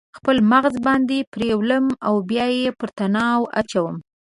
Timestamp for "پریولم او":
1.33-2.15